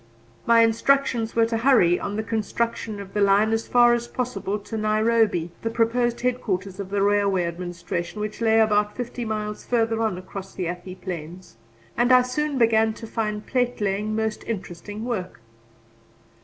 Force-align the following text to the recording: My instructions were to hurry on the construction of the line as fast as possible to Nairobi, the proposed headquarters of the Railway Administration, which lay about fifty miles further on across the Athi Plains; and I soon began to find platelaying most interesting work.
My 0.47 0.61
instructions 0.61 1.35
were 1.35 1.45
to 1.45 1.57
hurry 1.57 1.99
on 1.99 2.15
the 2.15 2.23
construction 2.23 2.99
of 2.99 3.13
the 3.13 3.21
line 3.21 3.51
as 3.53 3.67
fast 3.67 3.93
as 3.97 4.07
possible 4.07 4.57
to 4.57 4.75
Nairobi, 4.75 5.51
the 5.61 5.69
proposed 5.69 6.21
headquarters 6.21 6.79
of 6.79 6.89
the 6.89 7.03
Railway 7.03 7.43
Administration, 7.43 8.19
which 8.19 8.41
lay 8.41 8.59
about 8.59 8.95
fifty 8.97 9.25
miles 9.25 9.63
further 9.63 10.01
on 10.01 10.17
across 10.17 10.55
the 10.55 10.67
Athi 10.67 10.95
Plains; 10.95 11.57
and 11.95 12.11
I 12.11 12.23
soon 12.23 12.57
began 12.57 12.93
to 12.93 13.05
find 13.05 13.45
platelaying 13.45 14.15
most 14.15 14.43
interesting 14.47 15.05
work. 15.05 15.39